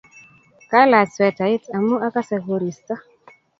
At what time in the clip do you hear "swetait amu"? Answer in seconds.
1.15-1.95